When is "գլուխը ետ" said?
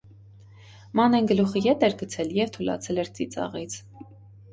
1.31-1.85